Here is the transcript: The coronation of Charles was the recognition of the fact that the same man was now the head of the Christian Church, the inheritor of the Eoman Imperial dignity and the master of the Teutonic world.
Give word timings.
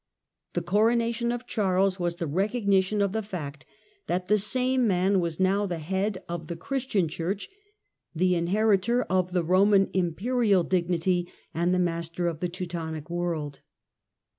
The 0.53 0.63
coronation 0.63 1.31
of 1.31 1.45
Charles 1.45 1.99
was 1.99 2.15
the 2.15 2.25
recognition 2.25 3.03
of 3.03 3.11
the 3.11 3.21
fact 3.21 3.67
that 4.07 4.25
the 4.25 4.39
same 4.39 4.87
man 4.87 5.19
was 5.19 5.39
now 5.39 5.67
the 5.67 5.77
head 5.77 6.23
of 6.27 6.47
the 6.47 6.55
Christian 6.55 7.07
Church, 7.07 7.47
the 8.15 8.33
inheritor 8.33 9.03
of 9.03 9.31
the 9.31 9.43
Eoman 9.43 9.91
Imperial 9.93 10.63
dignity 10.63 11.31
and 11.53 11.71
the 11.71 11.77
master 11.77 12.25
of 12.25 12.39
the 12.39 12.49
Teutonic 12.49 13.11
world. 13.11 13.59